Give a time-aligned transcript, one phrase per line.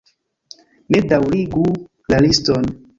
[0.95, 1.69] Ne daŭrigu
[2.13, 2.71] la liston!